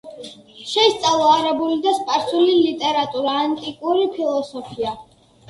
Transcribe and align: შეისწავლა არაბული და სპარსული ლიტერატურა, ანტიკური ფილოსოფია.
შეისწავლა 0.69 1.27
არაბული 1.33 1.77
და 1.83 1.93
სპარსული 1.97 2.57
ლიტერატურა, 2.63 3.37
ანტიკური 3.43 4.09
ფილოსოფია. 4.19 4.97